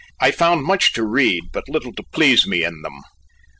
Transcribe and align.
I 0.19 0.31
found 0.31 0.63
much 0.65 0.93
to 0.93 1.03
read, 1.03 1.51
but 1.53 1.69
little 1.69 1.93
to 1.93 2.01
please 2.11 2.47
me 2.47 2.63
in 2.63 2.81
them. 2.81 3.01